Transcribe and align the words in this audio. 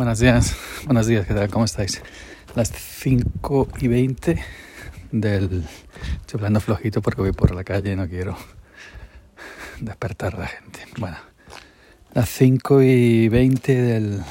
Buenos 0.00 0.18
días, 0.18 0.56
buenos 0.86 1.06
días, 1.06 1.26
¿qué 1.26 1.34
tal? 1.34 1.50
¿Cómo 1.50 1.66
estáis? 1.66 2.00
Las 2.54 2.72
5 2.72 3.68
y 3.80 3.88
20 3.88 4.42
del... 5.12 5.62
Estoy 6.20 6.38
hablando 6.38 6.60
flojito 6.60 7.02
porque 7.02 7.20
voy 7.20 7.32
por 7.32 7.54
la 7.54 7.64
calle 7.64 7.92
y 7.92 7.96
no 7.96 8.08
quiero 8.08 8.34
despertar 9.78 10.36
a 10.36 10.38
la 10.38 10.46
gente. 10.46 10.86
Bueno, 10.96 11.18
las 12.14 12.30
5 12.30 12.80
y 12.80 13.28
20 13.28 13.82
del... 13.82 14.22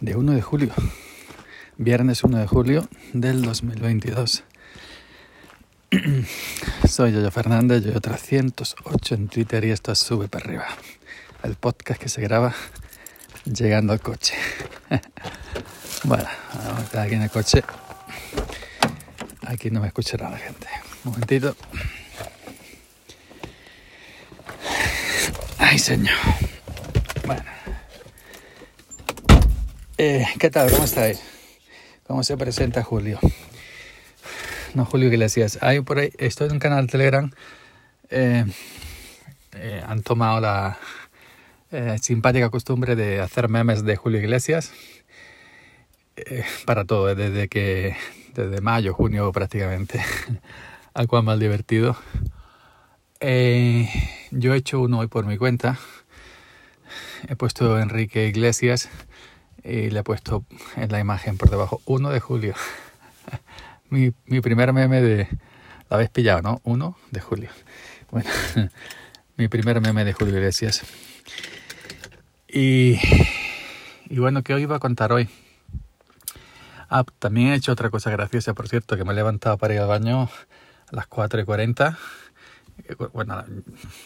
de 0.00 0.16
1 0.16 0.32
de 0.32 0.40
julio. 0.40 0.72
Viernes 1.76 2.24
1 2.24 2.38
de 2.38 2.46
julio 2.46 2.88
del 3.12 3.42
2022. 3.42 4.44
Soy 6.88 7.12
Yoyo 7.12 7.30
Fernández, 7.30 7.84
Yoyo 7.84 8.00
308 8.00 9.14
en 9.14 9.28
Twitter 9.28 9.62
y 9.66 9.72
esto 9.72 9.92
es 9.92 9.98
Sube 9.98 10.28
para 10.28 10.46
arriba. 10.46 10.66
El 11.42 11.56
podcast 11.56 12.00
que 12.00 12.08
se 12.08 12.22
graba 12.22 12.54
llegando 13.46 13.92
al 13.92 14.00
coche. 14.00 14.34
bueno, 16.04 16.28
vamos 16.54 16.80
a 16.80 16.82
estar 16.82 17.06
aquí 17.06 17.14
en 17.14 17.22
el 17.22 17.30
coche. 17.30 17.62
Aquí 19.46 19.70
no 19.70 19.80
me 19.80 19.86
escuchará 19.86 20.30
la 20.30 20.38
gente. 20.38 20.66
Un 21.04 21.12
momentito. 21.12 21.56
Ay, 25.58 25.78
señor. 25.78 26.16
Bueno. 27.24 27.44
Eh, 29.98 30.26
¿Qué 30.38 30.50
tal? 30.50 30.70
¿Cómo 30.70 30.84
estáis? 30.84 31.22
¿Cómo 32.06 32.22
se 32.22 32.36
presenta 32.36 32.82
Julio? 32.82 33.18
No, 34.74 34.84
Julio 34.84 35.08
Iglesias. 35.08 35.58
Hay 35.62 35.80
por 35.80 35.98
ahí, 35.98 36.12
estoy 36.18 36.48
en 36.48 36.54
un 36.54 36.58
canal 36.58 36.86
Telegram. 36.86 37.32
Eh, 38.10 38.44
eh, 39.52 39.82
han 39.86 40.02
tomado 40.02 40.40
la, 40.40 40.78
eh, 41.76 41.98
simpática 42.00 42.48
costumbre 42.48 42.96
de 42.96 43.20
hacer 43.20 43.50
memes 43.50 43.84
de 43.84 43.96
Julio 43.96 44.18
Iglesias 44.18 44.72
eh, 46.16 46.42
para 46.64 46.86
todo, 46.86 47.14
desde 47.14 47.48
que 47.48 47.94
desde 48.32 48.62
mayo, 48.62 48.94
junio 48.94 49.30
prácticamente, 49.30 50.02
al 50.94 51.06
cual 51.06 51.24
más 51.24 51.38
divertido. 51.38 51.94
Eh, 53.20 53.90
yo 54.30 54.54
he 54.54 54.56
hecho 54.56 54.80
uno 54.80 55.00
hoy 55.00 55.08
por 55.08 55.26
mi 55.26 55.36
cuenta. 55.36 55.78
He 57.28 57.36
puesto 57.36 57.78
Enrique 57.78 58.26
Iglesias 58.26 58.88
y 59.62 59.90
le 59.90 60.00
he 60.00 60.02
puesto 60.02 60.46
en 60.76 60.90
la 60.90 60.98
imagen 60.98 61.36
por 61.36 61.50
debajo 61.50 61.82
1 61.84 62.08
de 62.08 62.20
julio. 62.20 62.54
mi, 63.90 64.14
mi 64.24 64.40
primer 64.40 64.72
meme 64.72 65.02
de... 65.02 65.28
Lo 65.90 65.96
habéis 65.96 66.08
pillado, 66.08 66.40
¿no? 66.40 66.62
1 66.64 66.96
de 67.10 67.20
julio. 67.20 67.50
Bueno, 68.10 68.30
mi 69.36 69.48
primer 69.48 69.82
meme 69.82 70.06
de 70.06 70.14
Julio 70.14 70.36
Iglesias. 70.36 70.82
Y, 72.58 72.98
y 74.08 74.18
bueno, 74.18 74.42
¿qué 74.42 74.54
os 74.54 74.60
iba 74.62 74.76
a 74.76 74.78
contar 74.78 75.12
hoy? 75.12 75.28
Ah, 76.88 77.04
también 77.18 77.48
he 77.48 77.54
hecho 77.54 77.70
otra 77.70 77.90
cosa 77.90 78.08
graciosa, 78.10 78.54
por 78.54 78.66
cierto, 78.66 78.96
que 78.96 79.04
me 79.04 79.12
he 79.12 79.14
levantado 79.14 79.58
para 79.58 79.74
ir 79.74 79.80
al 79.80 79.88
baño 79.88 80.22
a 80.22 80.96
las 80.96 81.06
4 81.06 81.38
y 81.38 81.44
40. 81.44 81.98
Bueno, 83.12 83.44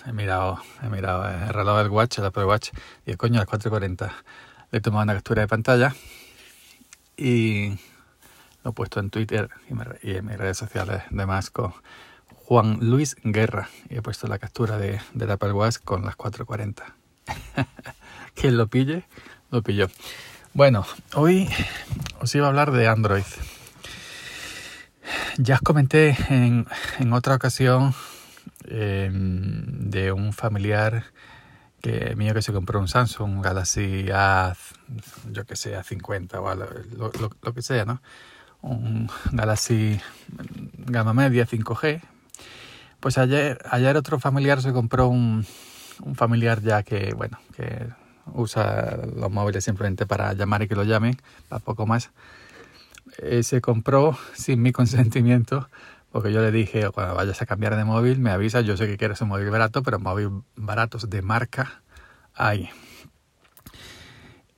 he 0.05 0.13
mirado, 0.13 0.61
he 0.83 0.89
mirado 0.89 1.29
el 1.29 1.55
reloj 1.55 1.79
del 1.79 1.91
watch, 1.91 2.19
el 2.19 2.25
Apple 2.25 2.45
Watch, 2.45 2.71
y 3.07 3.13
el 3.13 3.17
coño, 3.17 3.37
a 3.37 3.43
las 3.43 3.47
4 3.47 3.69
y 3.69 3.71
40 3.71 4.13
le 4.73 4.79
he 4.79 4.81
tomado 4.81 5.05
una 5.05 5.15
captura 5.15 5.43
de 5.43 5.47
pantalla 5.47 5.95
y 7.17 7.79
lo 8.65 8.71
he 8.71 8.75
puesto 8.75 8.99
en 8.99 9.11
Twitter 9.11 9.49
y, 10.03 10.11
en 10.17 10.27
mis 10.27 10.37
redes 10.37 10.59
sociales 10.59 11.05
demás 11.11 11.51
con 11.51 11.73
Juan 12.35 12.79
Luis 12.81 13.15
Guerra 13.23 13.69
y 13.89 13.99
he 13.99 14.03
puesto 14.03 14.27
la 14.27 14.41
captura 14.41 14.77
de, 14.77 15.01
del 15.15 15.31
Apple 15.31 15.53
Watch 15.53 15.77
con 15.85 16.05
las 16.05 16.19
4.40. 16.19 16.83
Quien 18.35 18.57
lo 18.57 18.69
pille, 18.69 19.05
lo 19.51 19.63
pilló. 19.63 19.89
Bueno, 20.53 20.85
hoy 21.15 21.49
os 22.21 22.35
iba 22.35 22.47
a 22.47 22.49
hablar 22.49 22.73
de 22.73 22.89
Android. 22.89 23.25
Ya 25.39 25.55
os 25.57 25.61
comenté 25.61 26.17
en, 26.29 26.67
en 26.99 27.13
otra 27.13 27.35
ocasión 27.35 27.95
eh, 28.65 29.11
de 29.13 30.13
un 30.13 30.33
familiar 30.33 31.05
que 31.81 32.15
mío 32.15 32.35
que 32.35 32.43
se 32.43 32.53
compró 32.53 32.79
un 32.79 32.89
Samsung 32.89 33.43
Galaxy 33.43 34.09
A, 34.13 34.55
yo 35.31 35.45
que 35.47 35.57
sé, 35.57 35.79
A50 35.79 36.35
o 36.35 36.55
lo, 36.55 37.11
lo, 37.11 37.31
lo, 37.43 37.55
que 37.55 37.63
sea, 37.63 37.85
¿no? 37.85 38.03
Un 38.61 39.09
Galaxy 39.33 39.99
gama 40.77 41.15
media 41.15 41.47
5G. 41.47 42.03
Pues 43.01 43.17
ayer, 43.17 43.59
ayer 43.71 43.97
otro 43.97 44.21
familiar 44.21 44.61
se 44.61 44.73
compró 44.73 45.09
un, 45.09 45.47
un 46.03 46.15
familiar 46.15 46.61
ya 46.61 46.83
que, 46.83 47.15
bueno, 47.15 47.39
que 47.57 47.89
usa 48.35 48.99
los 49.17 49.31
móviles 49.31 49.65
simplemente 49.65 50.07
para 50.07 50.33
llamar 50.33 50.63
y 50.63 50.69
que 50.69 50.75
lo 50.75 50.85
llamen, 50.85 51.17
para 51.49 51.61
poco 51.61 51.87
más. 51.87 52.11
Eh, 53.19 53.43
se 53.43 53.61
compró 53.61 54.17
sin 54.35 54.63
mi 54.63 54.73
consentimiento, 54.81 55.69
porque 56.13 56.33
yo 56.33 56.41
le 56.41 56.51
dije, 56.51 56.91
cuando 56.91 57.15
vayas 57.15 57.41
a 57.43 57.47
cambiar 57.47 57.77
de 57.77 57.85
móvil, 57.85 58.19
me 58.19 58.31
avisa, 58.31 58.61
yo 58.61 58.77
sé 58.77 58.87
que 58.87 58.97
quieres 58.97 59.21
un 59.21 59.29
móvil 59.29 59.51
barato, 59.51 59.83
pero 59.83 59.99
móviles 59.99 60.33
baratos 60.57 61.09
de 61.09 61.23
marca 61.23 61.83
hay. 62.35 62.71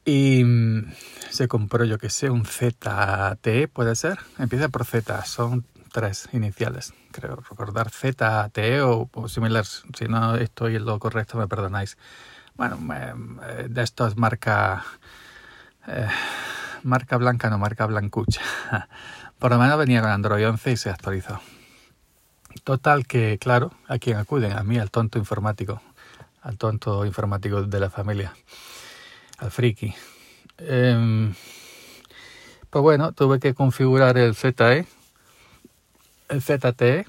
Y 0.05 0.43
mm, 0.45 0.93
se 1.31 1.49
compró, 1.49 1.85
yo 1.85 1.99
que 1.99 2.11
sé, 2.11 2.31
un 2.31 2.45
ZTE, 2.45 3.69
puede 3.69 3.95
ser. 3.95 4.19
Empieza 4.39 4.69
por 4.69 4.85
Z, 4.85 5.25
son 5.25 5.65
tres 5.93 6.29
iniciales, 6.33 6.95
creo 7.13 7.37
recordar 7.37 7.91
ZTE 7.91 8.81
o, 8.83 9.09
o 9.13 9.29
similar. 9.29 9.65
Si 9.65 10.07
no 10.09 10.37
estoy 10.37 10.77
en 10.77 10.87
lo 10.87 10.99
correcto, 10.99 11.39
me 11.39 11.47
perdonáis 11.47 11.99
bueno, 12.55 12.79
de 13.69 13.83
estos 13.83 14.17
marca, 14.17 14.85
eh, 15.87 16.09
marca 16.83 17.17
blanca, 17.17 17.51
no 17.51 17.59
marca 17.59 17.87
blancucha. 17.87 18.41
Por 19.39 19.51
lo 19.51 19.59
menos 19.59 19.79
venía 19.79 20.01
con 20.01 20.11
Android 20.11 20.49
11 20.49 20.73
y 20.73 20.77
se 20.77 20.91
actualizó. 20.91 21.41
Total 22.65 23.07
que, 23.07 23.39
claro, 23.39 23.73
a 23.89 23.99
quien 23.99 24.19
acuden, 24.19 24.53
a 24.53 24.63
mí, 24.63 24.79
al 24.79 24.91
tonto 24.91 25.19
informático, 25.19 25.81
al 26.43 26.59
tonto 26.59 27.05
informático 27.07 27.63
de 27.63 27.81
la 27.81 27.91
familia, 27.91 28.35
al 29.39 29.51
friki. 29.51 29.95
Eh, 30.59 31.33
pues 32.71 32.83
bueno, 32.83 33.13
tuve 33.13 33.41
que 33.41 33.55
configurar 33.55 34.19
el 34.19 34.35
ZE, 34.35 34.87
el 36.29 36.43
ZTE, 36.43 37.07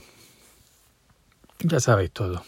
ya 1.59 1.79
sabéis 1.79 2.11
todo 2.11 2.43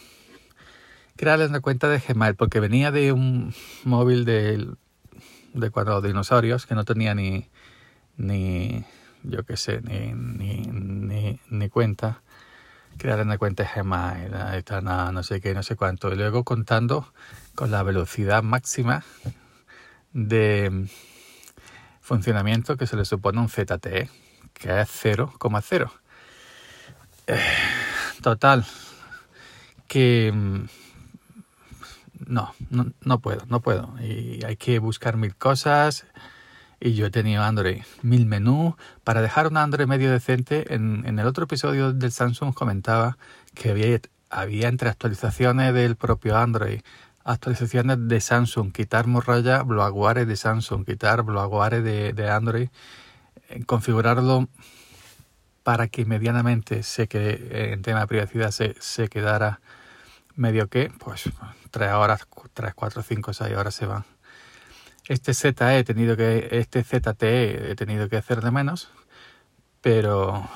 crearles 1.16 1.50
una 1.50 1.62
cuenta 1.62 1.88
de 1.90 2.00
Gmail 2.00 2.36
porque 2.36 2.60
venía 2.60 2.92
de 2.92 3.12
un 3.12 3.54
móvil 3.84 4.26
de, 4.26 4.68
de 5.54 5.70
cuando 5.70 6.02
dinosaurios 6.02 6.66
que 6.66 6.76
no 6.76 6.84
tenía 6.84 7.16
ni, 7.16 7.48
ni 8.18 8.84
yo 9.24 9.44
qué 9.44 9.58
sé, 9.58 9.82
ni, 9.82 10.14
ni, 10.14 11.40
ni, 11.50 11.70
cuenta. 11.70 12.22
Crear 12.98 13.22
una 13.22 13.38
cuenta 13.38 13.64
de 13.64 13.70
Gmail, 13.82 14.32
no 15.14 15.24
sé 15.24 15.42
qué, 15.42 15.54
no 15.54 15.64
sé 15.64 15.76
cuánto. 15.76 16.12
Y 16.14 16.16
luego 16.16 16.44
contando 16.44 17.12
con 17.54 17.72
la 17.72 17.84
velocidad 17.84 18.44
máxima 18.44 19.04
de 20.14 20.88
funcionamiento 22.00 22.78
que 22.78 22.88
se 22.88 22.96
le 22.96 23.04
supone 23.04 23.40
un 23.40 23.50
ZTE, 23.50 24.10
que 24.54 24.82
es 24.82 25.06
0,0. 25.06 25.92
Eh, 27.28 27.40
total, 28.22 28.66
que 29.88 30.32
no, 32.26 32.54
no, 32.70 32.92
no 33.02 33.20
puedo, 33.20 33.46
no 33.48 33.62
puedo. 33.62 33.94
Y 34.02 34.44
hay 34.46 34.56
que 34.58 34.80
buscar 34.80 35.18
mil 35.18 35.36
cosas. 35.36 36.06
Y 36.80 36.94
yo 36.94 37.06
he 37.06 37.12
tenido 37.12 37.44
Android, 37.44 37.84
mil 38.02 38.26
menús. 38.26 38.76
Para 39.04 39.22
dejar 39.22 39.48
un 39.48 39.58
Android 39.58 39.88
medio 39.88 40.12
decente, 40.12 40.74
en, 40.74 41.04
en 41.06 41.20
el 41.20 41.28
otro 41.28 41.46
episodio 41.46 41.94
del 41.94 42.12
Samsung 42.12 42.54
comentaba 42.54 43.18
que 43.54 43.72
había, 43.72 44.00
había 44.30 44.68
entre 44.68 44.90
actualizaciones 44.90 45.74
del 45.74 45.96
propio 45.96 46.38
Android, 46.38 46.82
actualizaciones 47.24 48.08
de 48.08 48.22
Samsung, 48.22 48.72
quitar 48.72 49.08
morralla, 49.08 49.64
bloguare 49.64 50.26
de 50.26 50.36
Samsung, 50.36 50.86
quitar 50.86 51.24
bloguare 51.24 51.82
de, 51.82 52.14
de 52.14 52.30
Android, 52.30 52.70
eh, 53.50 53.64
configurarlo 53.66 54.48
para 55.64 55.88
que 55.88 56.06
medianamente 56.06 56.84
se 56.84 57.08
que 57.08 57.72
en 57.74 57.82
tema 57.82 58.02
de 58.02 58.08
privacidad 58.08 58.52
se, 58.52 58.76
se 58.80 59.08
quedara 59.08 59.62
medio 60.36 60.68
que, 60.68 60.92
pues 61.00 61.30
tres 61.72 61.92
horas, 61.92 62.28
tres, 62.54 62.74
cuatro, 62.74 63.02
cinco, 63.02 63.34
seis 63.34 63.56
horas 63.56 63.76
se 63.76 63.86
van. 63.86 64.06
Este 65.08 65.34
ZE 65.34 65.54
he 65.78 65.84
tenido 65.84 66.18
que, 66.18 66.48
este 66.52 66.84
ZTE 66.84 67.72
he 67.72 67.76
tenido 67.76 68.10
que 68.10 68.18
hacer 68.18 68.42
de 68.42 68.52
menos, 68.52 68.90
pero 69.82 70.50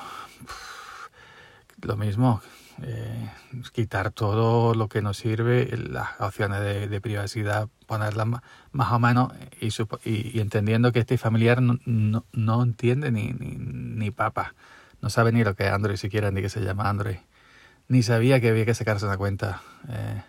lo 1.82 1.96
mismo, 1.96 2.42
eh, 2.82 3.30
quitar 3.72 4.10
todo 4.10 4.74
lo 4.74 4.88
que 4.88 5.02
nos 5.02 5.18
sirve, 5.18 5.70
las 5.76 6.20
opciones 6.20 6.60
de, 6.60 7.00
privacidad, 7.00 7.68
ponerlas 7.86 8.26
más, 8.26 8.42
más, 8.72 8.92
o 8.92 8.98
menos 8.98 9.32
y, 9.60 9.68
y, 10.04 10.40
entendiendo 10.40 10.90
que 10.92 11.00
este 11.00 11.16
familiar 11.16 11.62
no, 11.62 11.78
no, 11.84 12.24
no 12.32 12.62
entiende 12.62 13.12
ni, 13.12 13.32
ni, 13.32 13.56
ni 13.56 14.10
papa, 14.10 14.54
no 15.00 15.10
sabe 15.10 15.32
ni 15.32 15.44
lo 15.44 15.54
que 15.54 15.66
es 15.66 15.72
Android 15.72 15.96
siquiera, 15.96 16.30
ni 16.30 16.42
que 16.42 16.48
se 16.48 16.60
llama 16.60 16.88
Android 16.88 17.18
ni 17.90 18.04
sabía 18.04 18.40
que 18.40 18.48
había 18.48 18.64
que 18.64 18.72
sacarse 18.72 19.04
una 19.04 19.16
cuenta 19.16 19.62
eh, 19.88 20.22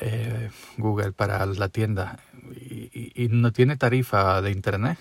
eh, 0.00 0.50
Google 0.78 1.10
para 1.10 1.44
la 1.44 1.68
tienda 1.68 2.20
y, 2.54 3.28
no 3.30 3.52
tiene 3.52 3.76
tarifa 3.76 4.40
de 4.40 4.52
internet, 4.52 4.96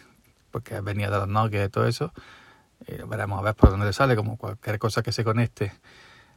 porque 0.49 0.81
venía 0.81 1.11
de 1.11 1.17
los 1.17 1.27
Nokia 1.27 1.63
y 1.63 1.69
todo 1.69 1.87
eso. 1.87 2.13
Y 2.87 2.93
veremos 3.07 3.39
a 3.39 3.43
ver 3.43 3.53
por 3.53 3.69
dónde 3.69 3.85
le 3.85 3.93
sale, 3.93 4.15
como 4.15 4.37
cualquier 4.37 4.79
cosa 4.79 5.03
que 5.03 5.11
se 5.11 5.23
conecte, 5.23 5.71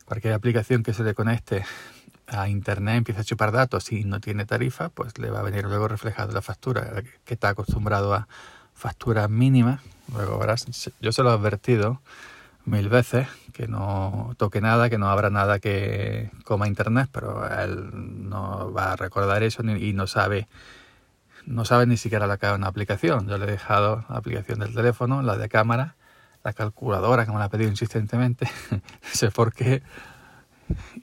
cualquier 0.05 0.35
aplicación 0.35 0.83
que 0.83 0.93
se 0.93 1.03
le 1.03 1.15
conecte 1.15 1.65
a 2.27 2.49
internet 2.49 2.97
empieza 2.97 3.23
a 3.23 3.25
chupar 3.25 3.51
datos 3.51 3.93
y 3.93 4.05
no 4.05 4.21
tiene 4.21 4.45
tarifa, 4.45 4.91
pues 4.91 5.17
le 5.19 5.31
va 5.31 5.41
a 5.41 5.43
venir 5.43 5.65
luego 5.65 5.89
reflejado 5.89 6.33
la 6.33 6.43
factura, 6.43 7.03
que 7.25 7.33
está 7.33 7.49
acostumbrado 7.49 8.13
a 8.13 8.29
factura 8.75 9.27
mínima. 9.29 9.83
Luego 10.13 10.39
verás, 10.39 10.67
yo 11.01 11.13
se 11.13 11.23
lo 11.23 11.31
he 11.31 11.33
advertido 11.33 12.03
mil 12.67 12.91
veces 12.91 13.27
que 13.55 13.69
no 13.69 14.35
toque 14.37 14.61
nada, 14.61 14.91
que 14.91 14.99
no 14.99 15.09
abra 15.09 15.31
nada 15.31 15.61
que 15.61 16.31
coma 16.45 16.67
internet, 16.67 17.09
pero 17.13 17.49
él 17.49 18.29
no 18.29 18.73
va 18.73 18.93
a 18.93 18.97
recordar 18.97 19.45
eso 19.45 19.63
y 19.63 19.93
no 19.95 20.07
sabe 20.07 20.49
no 21.47 21.65
sabe 21.65 21.87
ni 21.87 21.97
siquiera 21.97 22.27
la 22.27 22.37
que 22.37 22.47
es 22.47 22.53
una 22.53 22.67
aplicación. 22.67 23.29
Yo 23.29 23.39
le 23.39 23.45
he 23.45 23.51
dejado 23.51 24.05
la 24.09 24.17
aplicación 24.17 24.59
del 24.59 24.75
teléfono, 24.75 25.23
la 25.23 25.37
de 25.37 25.49
cámara, 25.49 25.95
la 26.43 26.53
calculadora 26.53 27.27
que 27.27 27.33
me 27.33 27.39
la 27.39 27.45
ha 27.45 27.49
pedido 27.49 27.71
insistentemente, 27.71 28.49
no 28.71 28.81
sé 29.03 29.31
por 29.31 29.53
qué, 29.53 29.83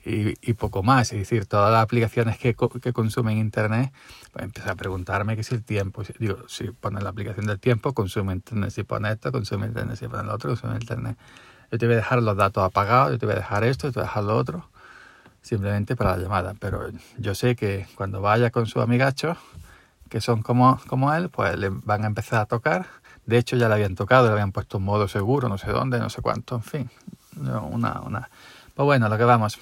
y, 0.06 0.54
poco 0.54 0.84
más. 0.84 1.12
Es 1.12 1.20
decir, 1.20 1.46
todas 1.46 1.72
las 1.72 1.84
aplicaciones 1.84 2.38
que, 2.38 2.56
que 2.82 2.94
consumen 2.94 3.38
Internet, 3.38 3.92
pues 4.32 4.46
empieza 4.46 4.72
a 4.72 4.76
preguntarme 4.76 5.36
que 5.36 5.44
si 5.44 5.56
el 5.56 5.64
tiempo, 5.64 6.04
digo, 6.20 6.48
si 6.48 6.72
pone 6.72 7.02
la 7.02 7.10
aplicación 7.10 7.46
del 7.46 7.60
tiempo, 7.60 7.94
consume 7.94 8.34
Internet, 8.34 8.72
si 8.72 8.84
pone 8.84 9.12
esto, 9.12 9.32
consume 9.32 9.68
Internet, 9.68 9.98
si 9.98 10.08
pone 10.08 10.24
lo 10.24 10.34
otro, 10.34 10.50
consume 10.52 10.76
Internet. 10.76 11.18
Yo 11.72 11.78
te 11.78 11.86
voy 11.86 11.94
a 11.94 11.98
dejar 11.98 12.22
los 12.22 12.36
datos 12.36 12.64
apagados, 12.64 13.12
yo 13.12 13.20
te 13.20 13.26
voy 13.26 13.34
a 13.36 13.40
dejar 13.40 13.64
esto, 13.64 13.88
yo 13.88 13.94
te 13.94 14.00
voy 14.00 14.06
a 14.06 14.08
dejar 14.08 14.24
lo 14.26 14.36
otro, 14.36 14.70
simplemente 15.42 15.96
para 15.96 16.18
la 16.18 16.24
llamada. 16.24 16.54
Pero 16.60 16.90
yo 17.18 17.34
sé 17.34 17.56
que 17.56 17.88
cuando 17.96 18.22
vaya 18.22 18.52
con 18.52 18.66
su 18.66 18.82
amigacho, 18.82 19.38
que 20.10 20.20
son 20.20 20.42
como, 20.42 20.80
como 20.88 21.14
él, 21.14 21.30
pues 21.30 21.58
le 21.58 21.70
van 21.70 22.04
a 22.04 22.08
empezar 22.08 22.42
a 22.42 22.46
tocar. 22.46 22.86
De 23.26 23.38
hecho, 23.38 23.56
ya 23.56 23.70
le 23.70 23.76
habían 23.76 23.96
tocado, 23.96 24.26
le 24.26 24.34
habían 24.34 24.52
puesto 24.52 24.80
un 24.80 24.84
modo 24.84 25.08
seguro, 25.08 25.48
no 25.48 25.58
sé 25.58 25.72
dónde, 25.72 26.00
no 26.00 26.10
sé 26.10 26.22
cuánto, 26.22 26.56
en 26.56 26.64
fin. 26.64 26.90
Una, 27.38 28.02
una, 28.02 28.30
pues 28.82 29.00
bueno, 29.00 29.10
lo 29.10 29.18
que 29.20 29.26
vamos. 29.26 29.60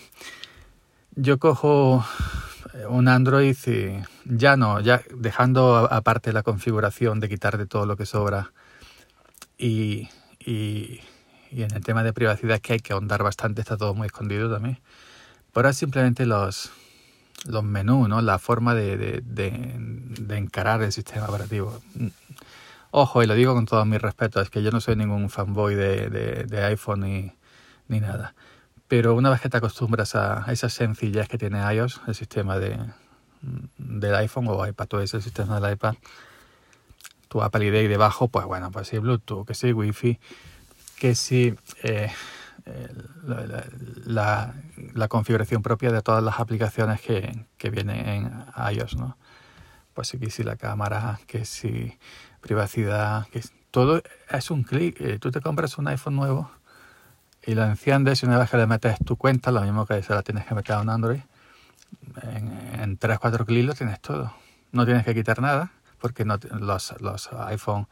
Yo 1.13 1.39
cojo 1.39 2.05
eh, 2.73 2.85
un 2.87 3.09
Android 3.09 3.57
y 3.67 4.01
ya 4.23 4.55
no, 4.55 4.79
ya 4.79 5.01
dejando 5.13 5.75
aparte 5.91 6.31
la 6.31 6.41
configuración 6.41 7.19
de 7.19 7.27
quitar 7.27 7.57
de 7.57 7.65
todo 7.65 7.85
lo 7.85 7.97
que 7.97 8.05
sobra 8.05 8.53
y, 9.57 10.07
y, 10.39 11.01
en 11.51 11.73
el 11.75 11.83
tema 11.83 12.01
de 12.03 12.13
privacidad 12.13 12.61
que 12.61 12.71
hay 12.71 12.79
que 12.79 12.93
ahondar 12.93 13.21
bastante, 13.21 13.59
está 13.59 13.75
todo 13.75 13.93
muy 13.93 14.05
escondido 14.05 14.49
también. 14.49 14.79
Pero 15.51 15.67
ahora 15.67 15.73
simplemente 15.73 16.25
los, 16.25 16.71
los 17.45 17.63
menús, 17.65 18.07
¿no? 18.07 18.21
la 18.21 18.39
forma 18.39 18.73
de, 18.73 19.21
de, 19.21 20.37
encarar 20.37 20.81
el 20.81 20.93
sistema 20.93 21.25
operativo. 21.27 21.77
Ojo, 22.91 23.21
y 23.21 23.27
lo 23.27 23.33
digo 23.33 23.53
con 23.53 23.65
todo 23.65 23.83
mi 23.83 23.97
respeto, 23.97 24.39
es 24.39 24.49
que 24.49 24.63
yo 24.63 24.71
no 24.71 24.79
soy 24.79 24.95
ningún 24.95 25.29
fanboy 25.29 25.75
de, 25.75 26.09
de 26.09 26.63
iPhone 26.63 27.01
ni, 27.01 27.33
ni 27.89 27.99
nada. 27.99 28.33
Pero 28.89 29.13
una 29.13 29.29
vez 29.29 29.39
que 29.39 29.49
te 29.49 29.57
acostumbras 29.57 30.15
a 30.15 30.43
esa 30.51 30.67
sencillez 30.67 31.29
que 31.29 31.37
tiene 31.37 31.61
iOS, 31.73 32.01
el 32.07 32.15
sistema 32.15 32.57
de, 32.57 32.75
del 33.77 34.15
iPhone 34.15 34.47
o 34.49 34.67
iPad, 34.67 34.87
todo 34.87 35.01
ese 35.01 35.21
sistema 35.21 35.59
del 35.59 35.73
iPad, 35.73 35.93
tu 37.27 37.43
Apple 37.43 37.67
ID 37.67 37.87
debajo, 37.87 38.29
pues 38.29 38.45
bueno, 38.47 38.71
pues 38.71 38.87
sí 38.87 38.97
Bluetooth, 38.97 39.45
que 39.45 39.53
sí 39.53 39.71
Wi-Fi, 39.71 40.19
que 40.97 41.13
sí 41.13 41.55
eh, 41.83 42.11
la, 44.05 44.55
la, 44.95 45.07
configuración 45.07 45.61
propia 45.61 45.91
de 45.91 46.01
todas 46.01 46.23
las 46.23 46.39
aplicaciones 46.39 46.99
que, 46.99 47.45
que 47.57 47.69
vienen 47.69 48.07
en 48.07 48.45
iOS, 48.73 48.97
¿no? 48.97 49.17
Pues 49.93 50.11
que 50.19 50.31
sí 50.31 50.41
la 50.41 50.55
cámara, 50.55 51.19
que 51.27 51.45
sí 51.45 51.97
privacidad, 52.41 53.27
que 53.27 53.41
todo 53.69 54.01
es 54.31 54.49
un 54.49 54.63
clic. 54.63 54.99
Eh, 54.99 55.19
tú 55.19 55.29
te 55.29 55.41
compras 55.41 55.77
un 55.77 55.87
iPhone 55.87 56.15
nuevo 56.15 56.49
y 57.45 57.55
lo 57.55 57.63
enciendes 57.63 58.23
y 58.23 58.25
una 58.25 58.37
vez 58.37 58.49
que 58.49 58.57
le 58.57 58.67
metes 58.67 58.97
tu 59.05 59.15
cuenta, 59.15 59.51
lo 59.51 59.61
mismo 59.61 59.85
que 59.85 60.01
se 60.03 60.13
la 60.13 60.23
tienes 60.23 60.45
que 60.45 60.55
meter 60.55 60.75
a 60.75 60.81
un 60.81 60.89
Android, 60.89 61.21
en, 62.21 62.99
3-4 62.99 63.45
clics 63.45 63.77
tienes 63.77 63.99
todo. 64.01 64.33
No 64.71 64.85
tienes 64.85 65.05
que 65.05 65.13
quitar 65.13 65.41
nada 65.41 65.71
porque 65.99 66.25
los, 66.25 66.95
los 67.01 67.29
iPhone, 67.33 67.87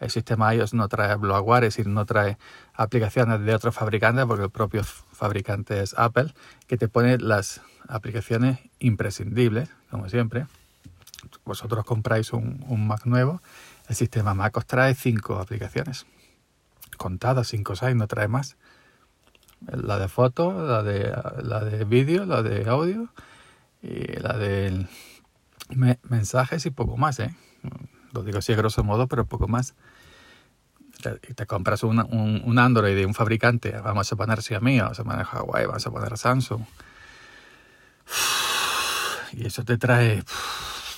el 0.00 0.10
sistema 0.10 0.54
iOS 0.54 0.74
no 0.74 0.88
trae 0.88 1.14
bloatware, 1.16 1.64
es 1.64 1.76
decir, 1.76 1.86
no 1.86 2.04
trae 2.06 2.38
aplicaciones 2.74 3.40
de 3.40 3.54
otros 3.54 3.74
fabricantes 3.74 4.24
porque 4.26 4.44
el 4.44 4.50
propio 4.50 4.82
fabricante 4.84 5.80
es 5.80 5.94
Apple, 5.96 6.34
que 6.66 6.76
te 6.76 6.88
pone 6.88 7.18
las 7.18 7.60
aplicaciones 7.88 8.58
imprescindibles, 8.78 9.68
como 9.90 10.08
siempre. 10.08 10.46
Vosotros 11.44 11.84
compráis 11.84 12.32
un, 12.32 12.64
un 12.66 12.86
Mac 12.86 13.06
nuevo, 13.06 13.42
el 13.88 13.94
sistema 13.94 14.34
Mac 14.34 14.56
os 14.56 14.66
trae 14.66 14.94
5 14.94 15.36
aplicaciones 15.36 16.06
contadas, 16.96 17.48
5 17.48 17.72
o 17.72 17.76
6, 17.76 17.94
no 17.94 18.06
trae 18.06 18.28
más 18.28 18.56
la 19.66 19.98
de 19.98 20.08
foto, 20.08 20.66
la 20.66 20.82
de, 20.82 21.14
la 21.42 21.60
de 21.64 21.84
vídeo, 21.84 22.24
la 22.24 22.42
de 22.42 22.68
audio 22.68 23.08
y 23.82 24.18
la 24.20 24.36
de 24.36 24.86
mensajes 26.08 26.66
y 26.66 26.70
poco 26.70 26.96
más, 26.96 27.18
¿eh? 27.20 27.34
Lo 28.12 28.22
digo 28.22 28.38
así 28.38 28.52
a 28.52 28.56
grosso 28.56 28.84
modo, 28.84 29.06
pero 29.06 29.26
poco 29.26 29.48
más. 29.48 29.74
Te, 31.02 31.34
te 31.34 31.46
compras 31.46 31.82
un, 31.82 31.98
un, 31.98 32.58
Android 32.58 32.94
de 32.94 33.06
un 33.06 33.14
fabricante, 33.14 33.72
vamos 33.80 34.12
a 34.12 34.16
poner 34.16 34.42
Xiaomi, 34.42 34.80
vamos 34.80 35.00
a 35.00 35.04
poner 35.04 35.26
Huawei, 35.26 35.66
vamos 35.66 35.86
a 35.86 35.90
poner 35.90 36.18
Samsung. 36.18 36.62
Y 39.34 39.46
eso 39.46 39.64
te 39.64 39.78
trae... 39.78 40.22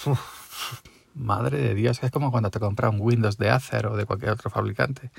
Madre 1.15 1.59
de 1.59 1.75
Dios, 1.77 2.03
es 2.03 2.11
como 2.11 2.33
cuando 2.33 2.51
te 2.51 2.59
compras 2.59 2.93
un 2.93 3.01
Windows 3.01 3.39
de 3.39 3.49
Acer 3.49 3.87
o 3.87 3.97
de 3.97 4.05
cualquier 4.05 4.33
otro 4.33 4.51
fabricante 4.51 5.13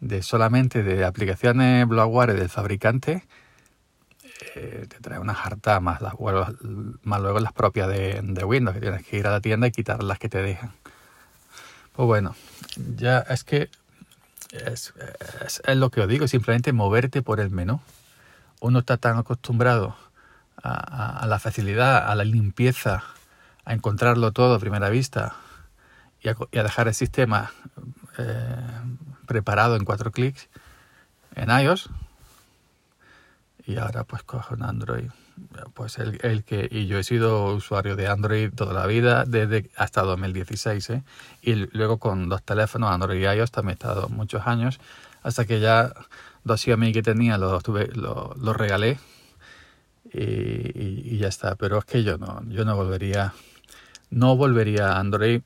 de 0.00 0.22
solamente 0.22 0.82
de 0.82 1.04
aplicaciones 1.04 1.86
bloatware 1.86 2.34
del 2.34 2.48
fabricante, 2.48 3.24
eh, 4.54 4.86
te 4.88 4.98
trae 5.00 5.18
una 5.18 5.34
jarta 5.34 5.80
más, 5.80 6.00
las, 6.00 6.14
más 7.02 7.20
luego 7.20 7.40
las 7.40 7.52
propias 7.52 7.88
de, 7.88 8.44
Windows, 8.44 8.74
que 8.74 8.80
tienes 8.80 9.06
que 9.06 9.18
ir 9.18 9.26
a 9.26 9.30
la 9.30 9.40
tienda 9.40 9.66
y 9.66 9.70
quitar 9.70 10.02
las 10.02 10.18
que 10.18 10.28
te 10.28 10.42
dejan. 10.42 10.72
Pues 11.92 12.06
bueno, 12.06 12.34
ya 12.96 13.18
es 13.18 13.44
que 13.44 13.68
es, 14.52 14.94
es, 15.66 15.76
lo 15.76 15.90
que 15.90 16.00
os 16.00 16.08
digo, 16.08 16.26
simplemente 16.26 16.72
moverte 16.72 17.22
por 17.22 17.40
el 17.40 17.50
menú. 17.50 17.80
Uno 18.60 18.80
está 18.80 18.96
tan 18.96 19.18
acostumbrado 19.18 19.96
a, 20.62 21.26
la 21.26 21.38
facilidad, 21.38 22.10
a 22.10 22.14
la 22.14 22.24
limpieza, 22.24 23.04
a 23.64 23.74
encontrarlo 23.74 24.32
todo 24.32 24.54
a 24.54 24.58
primera 24.58 24.88
vista 24.88 25.34
y 26.22 26.28
a, 26.28 26.36
y 26.50 26.58
a 26.58 26.62
dejar 26.62 26.88
el 26.88 26.94
sistema 26.94 27.52
eh, 28.18 28.80
preparado 29.30 29.76
en 29.76 29.84
cuatro 29.84 30.10
clics 30.10 30.48
en 31.36 31.50
iOS. 31.50 31.88
Y 33.64 33.76
ahora 33.76 34.02
pues 34.02 34.24
cojo 34.24 34.54
un 34.54 34.64
Android. 34.64 35.08
Pues 35.72 35.98
el, 35.98 36.18
el, 36.22 36.42
que 36.42 36.68
y 36.68 36.88
yo 36.88 36.98
he 36.98 37.04
sido 37.04 37.54
usuario 37.54 37.94
de 37.94 38.08
Android 38.08 38.52
toda 38.52 38.74
la 38.74 38.88
vida 38.88 39.24
desde 39.24 39.70
hasta 39.76 40.02
2016 40.02 40.90
¿eh? 40.90 41.02
y 41.42 41.54
luego 41.54 41.98
con 41.98 42.28
dos 42.28 42.42
teléfonos 42.42 42.90
Android 42.90 43.22
y 43.22 43.24
iOS 43.24 43.50
también 43.50 43.70
he 43.70 43.80
estado 43.80 44.08
muchos 44.08 44.46
años 44.46 44.80
hasta 45.22 45.46
que 45.46 45.60
ya 45.60 45.94
dos 46.44 46.60
Xiaomi 46.60 46.92
que 46.92 47.02
tenía 47.02 47.38
los 47.38 47.62
tuve 47.62 47.88
los 47.94 48.56
regalé 48.56 48.98
y, 50.12 51.14
y, 51.14 51.18
ya 51.18 51.28
está. 51.28 51.54
Pero 51.54 51.78
es 51.78 51.84
que 51.84 52.02
yo 52.02 52.18
no 52.18 52.42
yo 52.48 52.64
no 52.64 52.74
volvería 52.76 53.32
no 54.10 54.36
volvería 54.36 54.92
a 54.92 54.98
Android 54.98 55.42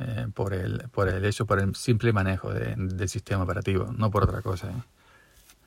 eh, 0.00 0.26
por, 0.34 0.54
el, 0.54 0.88
por 0.90 1.08
el 1.08 1.24
hecho, 1.24 1.46
por 1.46 1.60
el 1.60 1.74
simple 1.76 2.12
manejo 2.12 2.52
del 2.52 3.08
sistema 3.08 3.44
operativo, 3.44 3.92
no 3.96 4.10
por 4.10 4.24
otra 4.24 4.42
cosa. 4.42 4.70
¿eh? 4.70 4.82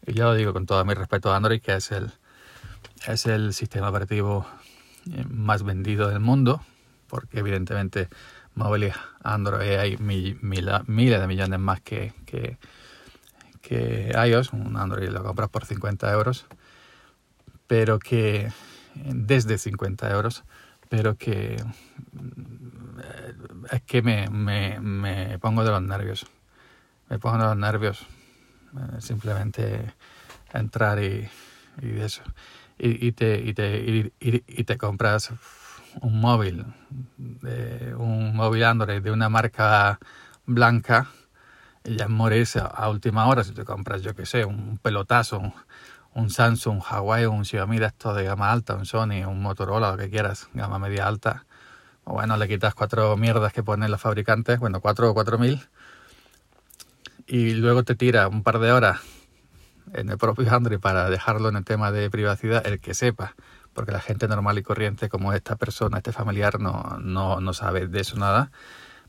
Y 0.08 0.14
ya 0.14 0.26
lo 0.26 0.34
digo 0.34 0.54
con 0.54 0.66
todo 0.66 0.84
mi 0.84 0.94
respeto 0.94 1.32
a 1.32 1.38
Android, 1.38 1.62
que 1.62 1.76
es 1.76 1.92
el, 1.92 2.12
es 3.08 3.26
el 3.26 3.54
sistema 3.54 3.90
operativo 3.90 4.46
eh, 5.14 5.24
más 5.30 5.64
vendido 5.64 6.10
del 6.10 6.20
mundo, 6.20 6.62
porque 7.08 7.40
evidentemente 7.40 8.10
móviles 8.54 8.96
Android 9.24 9.78
hay 9.78 9.98
miles 9.98 11.22
de 11.22 11.28
millones 11.28 11.60
más 11.60 11.80
que, 11.80 12.14
que, 12.26 12.58
que 13.62 14.12
iOS. 14.28 14.52
Un 14.52 14.76
Android 14.76 15.10
lo 15.10 15.24
compras 15.24 15.50
por 15.50 15.66
50 15.66 16.12
euros, 16.12 16.48
pero 17.68 18.00
que 18.00 18.52
desde 18.96 19.58
50 19.58 20.12
euros, 20.12 20.44
pero 20.90 21.18
que 21.18 21.58
es 23.72 23.82
que 23.84 24.02
me, 24.02 24.30
me, 24.30 24.80
me, 24.80 25.40
pongo 25.40 25.64
de 25.64 25.72
los 25.72 25.82
nervios. 25.82 26.26
Me 27.10 27.20
pongo 27.20 27.38
de 27.38 27.44
los 27.46 27.58
nervios. 27.58 28.06
Eh, 28.76 29.02
simplemente 29.02 29.94
entrar 30.54 31.02
y, 31.02 31.28
y 31.82 32.00
eso. 32.00 32.22
Y, 32.78 33.08
y, 33.08 33.12
te, 33.12 33.40
y, 33.40 33.54
te, 33.54 33.78
y, 33.80 34.14
y, 34.20 34.64
te 34.64 34.78
compras 34.78 35.32
un 36.02 36.20
móvil, 36.20 36.66
de, 37.18 37.96
un 37.96 38.36
móvil 38.36 38.64
Android 38.64 39.02
de 39.02 39.12
una 39.12 39.30
marca 39.30 40.00
blanca 40.46 41.08
y 41.84 41.96
ya 41.96 42.08
morirse 42.08 42.60
a, 42.60 42.90
última 42.90 43.28
hora 43.28 43.44
si 43.44 43.54
te 43.54 43.66
compras, 43.66 44.04
yo 44.04 44.14
que 44.14 44.26
sé, 44.26 44.46
un 44.46 44.78
pelotazo, 44.78 45.54
un, 46.18 46.24
un 46.24 46.30
Samsung, 46.30 46.78
un 46.78 46.82
Huawei, 46.82 47.26
un 47.26 47.46
Xiaomi 47.46 47.80
de 47.80 47.92
de 48.16 48.24
gama 48.24 48.52
alta, 48.52 48.76
un 48.76 48.86
Sony, 48.86 49.26
un 49.26 49.42
Motorola, 49.42 49.92
lo 49.92 49.98
que 49.98 50.10
quieras, 50.10 50.50
gama 50.54 50.80
media 50.80 51.08
alta. 51.08 51.46
O 52.04 52.14
bueno, 52.14 52.38
le 52.38 52.48
quitas 52.48 52.74
cuatro 52.74 53.16
mierdas 53.18 53.54
que 53.54 53.64
ponen 53.64 53.92
los 53.92 54.02
fabricantes, 54.02 54.60
bueno, 54.60 54.80
cuatro 54.80 55.10
o 55.10 55.14
cuatro 55.14 55.38
mil, 55.38 55.62
y 57.28 57.54
luego 57.54 57.84
te 57.84 57.96
tira 57.96 58.28
un 58.30 58.44
par 58.44 58.60
de 58.60 58.72
horas 58.72 59.02
en 59.94 60.10
el 60.10 60.18
propio 60.18 60.52
Android 60.54 60.80
para 60.80 61.10
dejarlo 61.10 61.50
en 61.50 61.58
el 61.58 61.66
tema 61.66 61.92
de 61.92 62.10
privacidad, 62.10 62.66
el 62.66 62.80
que 62.80 62.94
sepa, 62.94 63.36
porque 63.74 63.92
la 63.92 64.00
gente 64.00 64.28
normal 64.28 64.58
y 64.58 64.64
corriente 64.64 65.10
como 65.10 65.34
esta 65.34 65.56
persona, 65.58 65.98
este 65.98 66.14
familiar, 66.14 66.60
no, 66.60 66.98
no, 67.00 67.42
no 67.42 67.54
sabe 67.54 67.88
de 67.88 68.00
eso 68.00 68.18
nada, 68.18 68.52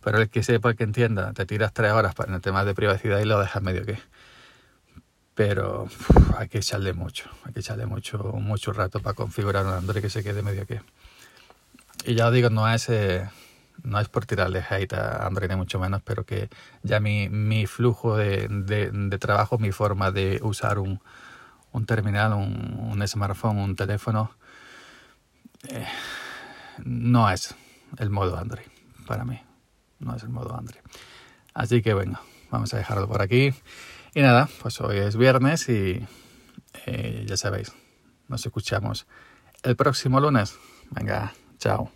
pero 0.03 0.19
el 0.19 0.29
que 0.29 0.43
sepa, 0.43 0.71
el 0.71 0.77
que 0.77 0.85
entienda, 0.85 1.33
te 1.33 1.47
tiras 1.47 1.73
tres 1.73 1.93
horas 1.93 2.15
en 2.27 2.35
el 2.35 2.41
tema 2.41 2.65
de 2.65 2.75
privacidad 2.75 3.21
y 3.21 3.25
lo 3.25 3.39
dejas 3.39 3.63
medio 3.63 3.85
que 3.85 3.99
pero 5.39 5.87
hay 6.37 6.49
que 6.49 6.59
echarle 6.59 6.95
mucho, 6.95 7.31
hay 7.45 7.53
que 7.53 7.61
echarle 7.61 7.87
mucho, 7.87 8.19
mucho 8.19 8.73
rato 8.73 8.99
para 8.99 9.15
configurar 9.15 9.65
un 9.65 9.73
Android 9.73 10.03
que 10.03 10.11
se 10.11 10.25
quede 10.25 10.43
medio 10.43 10.67
que. 10.67 10.81
Y 12.05 12.17
ya 12.17 12.27
os 12.27 12.33
digo, 12.33 12.51
no 12.51 12.69
es, 12.69 12.89
eh, 12.89 13.31
no 13.85 14.01
es 14.01 14.09
por 14.09 14.27
tirarle 14.27 14.65
hate 14.69 14.95
a 14.95 15.25
Android 15.25 15.49
ni 15.49 15.55
mucho 15.55 15.79
menos, 15.79 16.03
pero 16.03 16.25
que 16.25 16.49
ya 16.83 16.99
mi, 16.99 17.29
mi 17.29 17.69
flujo 17.69 18.17
de, 18.17 18.49
de, 18.49 19.19
trabajo, 19.19 19.59
mi 19.59 19.71
forma 19.71 20.11
de 20.11 20.41
usar 20.43 20.81
un, 20.81 21.01
un 21.71 21.87
terminal, 21.87 22.33
un, 22.33 23.01
smartphone, 23.07 23.59
un 23.59 23.77
teléfono, 23.77 24.33
eh, 25.69 25.87
no 26.79 27.31
es 27.31 27.55
el 27.99 28.11
modo 28.11 28.37
Android 28.37 28.67
para 29.07 29.25
mí, 29.25 29.41
no 30.01 30.17
es 30.17 30.23
el 30.25 30.31
modo 30.31 30.57
Android. 30.57 30.81
Así 31.55 31.81
que 31.81 31.95
bueno, 31.95 32.19
vamos 32.51 32.75
a 32.75 32.79
dejarlo 32.79 33.07
por 33.07 33.23
aquí. 33.23 33.55
Y 34.15 34.23
nada, 34.23 34.49
pues 34.63 34.81
hoy 34.81 34.99
es 34.99 35.17
viernes 35.17 35.69
y 35.69 36.07
eh, 36.87 37.25
ya 37.27 37.37
sabéis, 37.37 37.73
nos 38.29 38.45
escuchamos 38.45 39.07
el 39.63 39.77
próximo 39.77 40.21
lunes. 40.21 40.57
Venga, 40.91 41.35
chao. 41.59 41.91